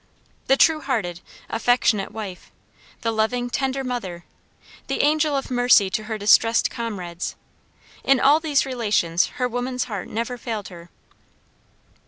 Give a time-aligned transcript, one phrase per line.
[0.47, 2.49] The true hearted, affectionate wife,
[3.01, 4.25] the loving, tender mother,
[4.87, 7.35] the angel of mercy to her distressed comrades
[8.03, 10.89] in all these relations her woman's heart never failed her.